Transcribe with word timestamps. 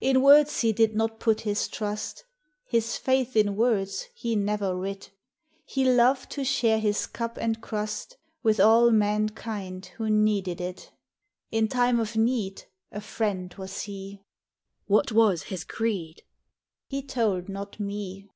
In 0.00 0.20
words 0.20 0.62
he 0.62 0.72
did 0.72 0.96
not 0.96 1.20
put 1.20 1.42
his 1.42 1.68
trust; 1.68 2.24
His 2.66 2.96
faith 2.96 3.36
in 3.36 3.54
words 3.54 4.08
he 4.12 4.34
never 4.34 4.74
writ; 4.76 5.12
He 5.64 5.84
loved 5.84 6.28
to 6.32 6.44
share 6.44 6.80
his 6.80 7.06
cup 7.06 7.36
and 7.36 7.60
crust 7.60 8.16
W 8.42 8.52
T 8.52 8.56
ith 8.56 8.60
all 8.66 8.90
mankind 8.90 9.86
who 9.96 10.10
needed 10.10 10.60
it. 10.60 10.90
In 11.52 11.68
time 11.68 12.00
of 12.00 12.16
need 12.16 12.64
A 12.90 13.00
friend 13.00 13.54
was 13.54 13.82
he." 13.82 14.24
What 14.86 15.12
was 15.12 15.44
his 15.44 15.62
creed?" 15.62 16.24
He 16.88 17.00
told 17.00 17.48
not 17.48 17.78
me. 17.78 18.30